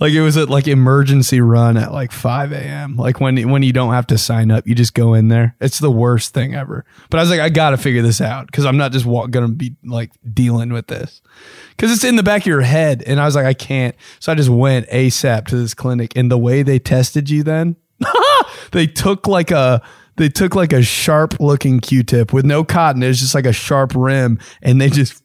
[0.00, 3.72] like it was at like emergency run at like 5 a.m like when when you
[3.72, 5.56] don't have to sign up you just go in there.
[5.60, 6.84] It's the worst thing ever.
[7.10, 9.48] But i was like i gotta figure this out because i'm not just wa- gonna
[9.48, 11.22] be like dealing with this.
[11.70, 13.94] Because it's in the back of your head and i was like i can't.
[14.20, 17.76] So i just went asap to this clinic and the way they tested you then
[18.72, 19.82] they took like a
[20.16, 23.02] they took like a sharp looking q-tip with no cotton.
[23.02, 25.22] It was just like a sharp rim and they just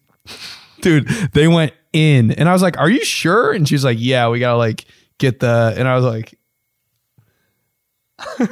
[0.81, 2.31] dude they went in.
[2.31, 3.51] And i was like are you sure?
[3.51, 4.85] And she's like yeah we gotta like
[5.17, 6.37] get the and i was like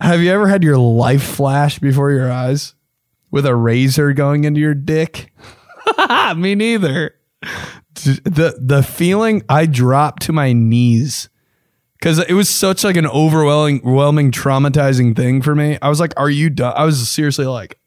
[0.00, 2.74] have you ever had your life flash before your eyes
[3.30, 5.32] with a razor going into your dick?
[6.36, 7.14] Me neither.
[7.94, 11.28] The the feeling i dropped to my knees.
[11.98, 15.78] Because it was such like an overwhelming overwhelming traumatizing thing for me.
[15.80, 16.74] I was like are you done?
[16.76, 17.78] I was seriously like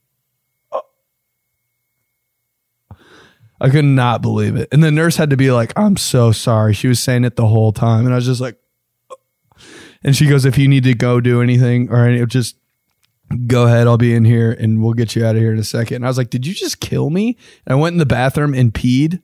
[3.59, 4.67] I could not believe it.
[4.71, 6.73] And the nurse had to be like, I'm so sorry.
[6.73, 8.05] She was saying it the whole time.
[8.05, 8.57] And I was just like,
[9.09, 9.15] uh.
[10.03, 12.57] and she goes, if you need to go do anything or any, just
[13.47, 13.87] go ahead.
[13.87, 15.97] I'll be in here and we'll get you out of here in a second.
[15.97, 17.37] And I was like, did you just kill me?
[17.65, 19.21] And I went in the bathroom and peed.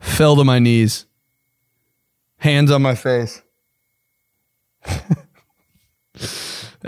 [0.00, 1.04] Fell to my knees,
[2.38, 3.42] hands on my face.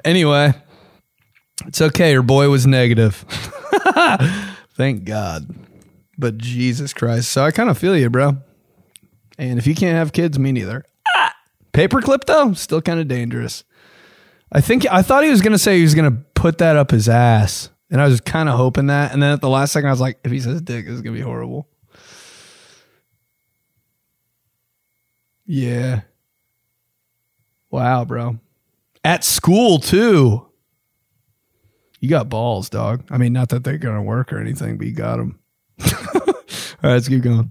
[0.05, 0.55] anyway.
[1.67, 2.13] It's okay.
[2.13, 3.25] Your boy was negative.
[4.75, 5.55] Thank God.
[6.17, 7.31] But Jesus Christ.
[7.31, 8.39] So I kind of feel you, bro.
[9.39, 10.85] And if you can't have kids, me neither.
[11.15, 11.35] Ah!
[11.73, 13.65] Paperclip, though, still kind of dangerous.
[14.51, 16.77] I think I thought he was going to say he was going to put that
[16.77, 17.71] up his ass.
[17.91, 19.13] And I was kind of hoping that.
[19.13, 21.15] And then at the last second, I was like, if he says dick, it's going
[21.15, 21.69] to be horrible.
[25.47, 26.03] Yeah.
[27.71, 28.39] Wow, bro.
[29.05, 30.48] At school, too.
[32.01, 33.05] You got balls, dog.
[33.11, 35.39] I mean, not that they're gonna work or anything, but you got them.
[35.81, 36.35] All
[36.83, 37.51] right, let's keep going.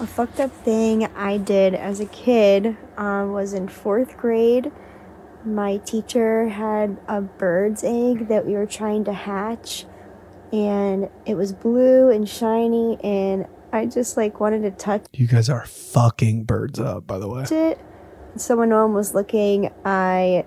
[0.00, 4.70] A fucked up thing I did as a kid um, was in fourth grade.
[5.44, 9.86] My teacher had a bird's egg that we were trying to hatch,
[10.52, 15.48] and it was blue and shiny, and I just like wanted to touch You guys
[15.48, 17.44] are fucking birds up, by the way.
[17.50, 17.78] it.
[18.36, 19.72] Someone no one was looking.
[19.84, 20.44] I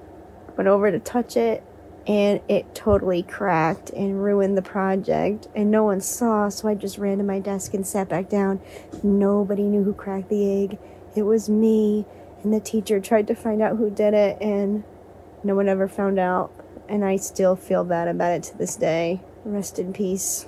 [0.56, 1.64] went over to touch it,
[2.08, 5.48] and it totally cracked and ruined the project.
[5.56, 8.60] And no one saw, so I just ran to my desk and sat back down.
[9.04, 10.80] Nobody knew who cracked the egg.
[11.16, 12.06] It was me.
[12.44, 14.84] And the teacher tried to find out who did it, and
[15.44, 16.52] no one ever found out.
[16.90, 19.22] And I still feel bad about it to this day.
[19.46, 20.48] Rest in peace,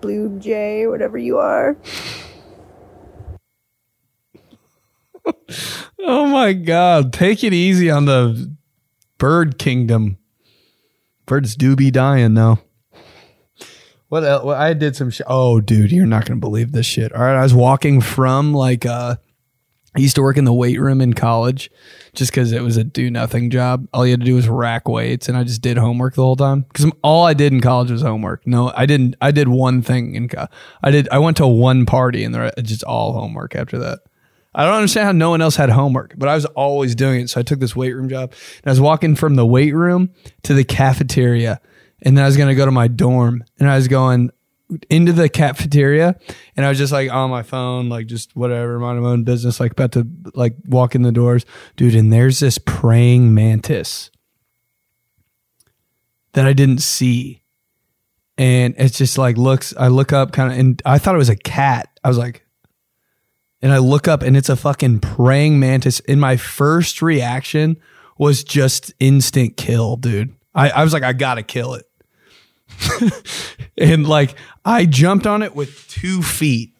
[0.00, 1.76] Blue Jay, whatever you are.
[6.04, 8.56] Oh my god, take it easy on the
[9.18, 10.18] bird kingdom.
[11.26, 12.58] Birds do be dying though.
[14.08, 14.44] What else?
[14.44, 15.26] Well, I did some shit.
[15.28, 17.12] Oh, dude, you're not gonna believe this shit.
[17.14, 19.16] All right, I was walking from like uh,
[19.94, 21.70] I used to work in the weight room in college,
[22.14, 23.86] just because it was a do nothing job.
[23.92, 26.36] All you had to do was rack weights, and I just did homework the whole
[26.36, 26.62] time.
[26.62, 28.46] Because all I did in college was homework.
[28.46, 29.16] No, I didn't.
[29.20, 30.28] I did one thing in.
[30.28, 30.48] Co-
[30.82, 31.08] I did.
[31.10, 34.00] I went to one party, and the just all homework after that.
[34.54, 37.30] I don't understand how no one else had homework, but I was always doing it.
[37.30, 40.10] So I took this weight room job and I was walking from the weight room
[40.42, 41.60] to the cafeteria.
[42.02, 44.30] And then I was going to go to my dorm and I was going
[44.90, 46.18] into the cafeteria
[46.56, 49.72] and I was just like on my phone, like just whatever, my own business, like
[49.72, 51.46] about to like walk in the doors.
[51.76, 54.10] Dude, and there's this praying mantis
[56.32, 57.42] that I didn't see.
[58.38, 61.28] And it's just like looks, I look up kind of, and I thought it was
[61.28, 61.88] a cat.
[62.02, 62.41] I was like,
[63.62, 66.00] and I look up and it's a fucking praying mantis.
[66.00, 67.76] And my first reaction
[68.18, 70.34] was just instant kill, dude.
[70.54, 71.86] I, I was like, I gotta kill it.
[73.78, 74.34] and like,
[74.64, 76.74] I jumped on it with two feet.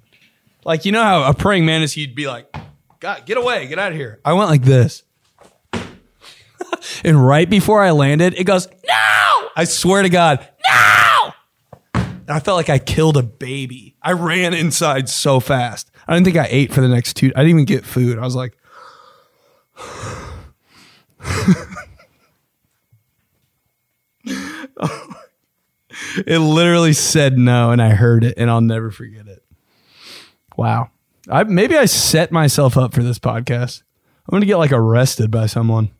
[0.65, 2.55] Like, you know how a praying mantis, you'd be like,
[3.01, 4.21] God, get away, get out of here.
[4.25, 5.03] I went like this.
[7.05, 9.49] and right before I landed, it goes, no!
[9.57, 11.12] I swear to God, no!
[12.29, 13.97] I felt like I killed a baby.
[14.03, 15.91] I ran inside so fast.
[16.07, 17.33] I didn't think I ate for the next two.
[17.37, 18.19] I didn't even get food.
[18.19, 18.57] I was like,
[26.27, 29.45] it literally said no, and I heard it, and I'll never forget it.
[30.57, 30.91] Wow.
[31.29, 33.83] I maybe I set myself up for this podcast.
[34.27, 35.91] I'm gonna get like arrested by someone.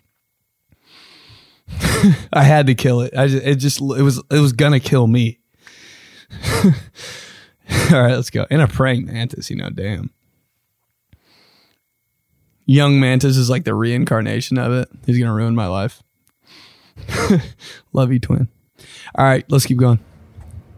[2.33, 3.17] I had to kill it.
[3.17, 5.39] I just, it just it was it was gonna kill me.
[7.93, 8.47] All right, let's go.
[8.51, 10.11] And a praying mantis, you know, damn.
[12.65, 14.89] Young mantis is like the reincarnation of it.
[15.07, 16.03] He's gonna ruin my life.
[17.93, 18.49] Love you, twin.
[19.15, 19.99] All right, let's keep going.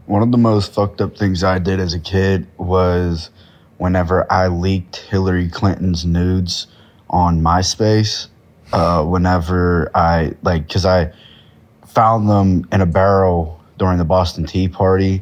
[0.07, 3.29] One of the most fucked up things I did as a kid was
[3.77, 6.67] whenever I leaked Hillary Clinton's nudes
[7.09, 8.27] on MySpace.
[8.73, 11.13] Uh, whenever I like, because I
[11.87, 15.21] found them in a barrel during the Boston Tea Party,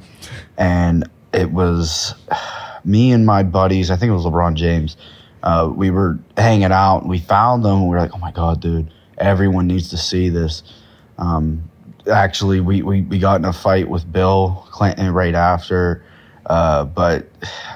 [0.58, 2.14] and it was
[2.86, 3.92] me and my buddies.
[3.92, 4.98] I think it was LeBron James.
[5.42, 7.06] Uh, we were hanging out.
[7.06, 7.84] We found them.
[7.84, 8.92] We were like, "Oh my god, dude!
[9.18, 10.64] Everyone needs to see this."
[11.18, 11.70] Um,
[12.12, 16.04] actually, we, we we got in a fight with Bill Clinton right after.
[16.46, 17.28] Uh, but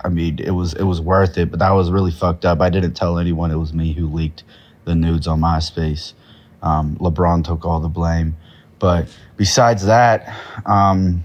[0.04, 1.50] I mean, it was it was worth it.
[1.50, 2.62] But that was really fucked up.
[2.62, 3.52] I didn't tell anyone.
[3.52, 4.44] It was me who leaked
[4.86, 6.14] the nudes on MySpace.
[6.62, 8.36] Um, LeBron took all the blame.
[8.80, 9.08] But
[9.38, 10.34] besides that,
[10.66, 11.24] um,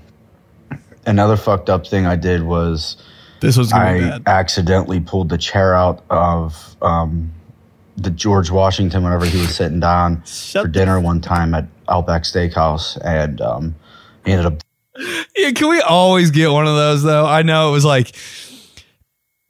[1.07, 2.97] another fucked up thing I did was
[3.41, 7.33] this was I accidentally pulled the chair out of um,
[7.97, 12.99] the George Washington whenever he was sitting down for dinner one time at Outback Steakhouse,
[13.05, 13.75] and um,
[14.25, 14.63] he ended up
[15.37, 17.27] Yeah, can we always get one of those though?
[17.27, 18.15] I know it was like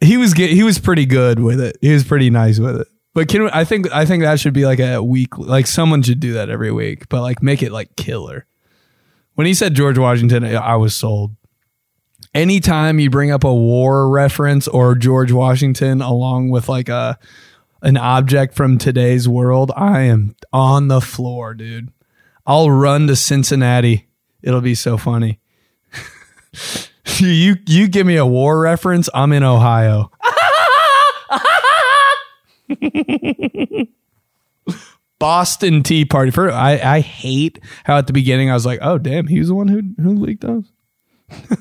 [0.01, 1.77] he was get, he was pretty good with it.
[1.81, 2.89] He was pretty nice with it.
[3.15, 6.21] But can I think I think that should be like a week like someone should
[6.21, 8.47] do that every week, but like make it like killer.
[9.35, 11.35] When he said George Washington, I was sold.
[12.35, 17.19] Anytime you bring up a war reference or George Washington along with like a
[17.83, 21.93] an object from today's world, I am on the floor, dude.
[22.47, 24.09] I'll run to Cincinnati.
[24.43, 25.41] It'll be so funny.
[27.19, 30.11] you you give me a war reference, I'm in Ohio.
[35.19, 36.31] Boston Tea Party.
[36.31, 39.49] For I, I hate how at the beginning I was like, oh damn, he was
[39.49, 40.71] the one who who leaked those.
[41.31, 41.57] I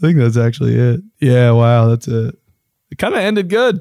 [0.00, 1.00] think that's actually it.
[1.20, 2.36] Yeah, wow, that's it.
[2.90, 3.80] It kind of ended good.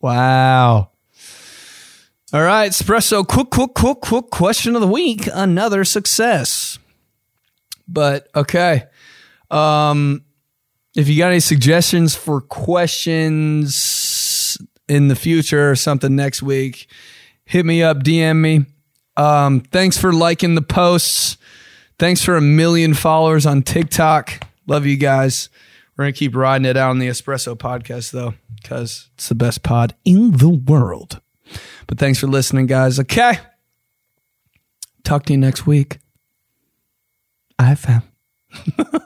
[0.00, 0.90] Wow.
[2.32, 3.26] All right, espresso.
[3.26, 5.28] Quick, quick, quick, quick question of the week.
[5.32, 6.78] Another success.
[7.86, 8.84] But okay.
[9.50, 10.24] Um
[10.94, 16.86] if you got any suggestions for questions in the future or something next week,
[17.44, 18.66] hit me up, DM me.
[19.16, 21.36] Um, thanks for liking the posts.
[21.98, 24.46] Thanks for a million followers on TikTok.
[24.66, 25.48] Love you guys.
[25.96, 29.34] We're going to keep riding it out on the Espresso podcast, though, because it's the
[29.34, 31.20] best pod in the world.
[31.86, 32.98] But thanks for listening, guys.
[32.98, 33.38] Okay.
[35.04, 35.98] Talk to you next week.
[37.58, 38.02] I fam.